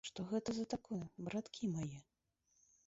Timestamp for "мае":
1.77-1.97